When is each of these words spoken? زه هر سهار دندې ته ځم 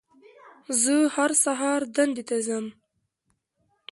زه 0.81 0.95
هر 1.15 1.31
سهار 1.43 1.81
دندې 1.95 2.23
ته 2.29 2.37
ځم 2.47 2.65